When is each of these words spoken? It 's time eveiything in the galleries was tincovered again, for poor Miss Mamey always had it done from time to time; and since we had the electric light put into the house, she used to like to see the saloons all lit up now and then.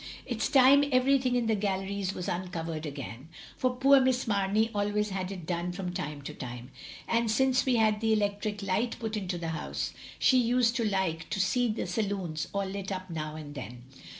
It 0.25 0.41
's 0.41 0.49
time 0.49 0.81
eveiything 0.81 1.35
in 1.35 1.45
the 1.45 1.53
galleries 1.53 2.15
was 2.15 2.25
tincovered 2.25 2.87
again, 2.87 3.29
for 3.55 3.75
poor 3.75 4.01
Miss 4.01 4.27
Mamey 4.27 4.71
always 4.73 5.11
had 5.11 5.31
it 5.31 5.45
done 5.45 5.71
from 5.73 5.93
time 5.93 6.23
to 6.23 6.33
time; 6.33 6.71
and 7.07 7.29
since 7.29 7.67
we 7.67 7.75
had 7.75 8.01
the 8.01 8.11
electric 8.11 8.63
light 8.63 8.97
put 8.99 9.15
into 9.15 9.37
the 9.37 9.49
house, 9.49 9.93
she 10.17 10.39
used 10.39 10.75
to 10.77 10.83
like 10.83 11.29
to 11.29 11.39
see 11.39 11.67
the 11.67 11.85
saloons 11.85 12.47
all 12.51 12.65
lit 12.65 12.91
up 12.91 13.11
now 13.11 13.35
and 13.35 13.53
then. 13.53 13.83